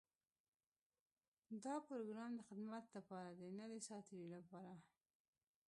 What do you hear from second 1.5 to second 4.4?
دا پروګرام د خدمت لپاره دی، نۀ د ساعتېري